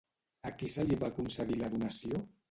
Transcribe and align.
A 0.49 0.53
qui 0.61 0.69
se 0.75 0.85
li 0.87 0.97
va 1.03 1.09
concedir 1.17 1.59
la 1.59 1.69
donació? 1.75 2.23